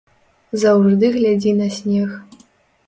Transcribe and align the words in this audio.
Заўжды 0.61 1.05
глядзі 1.19 1.55
на 1.61 1.67
снег. 1.77 2.19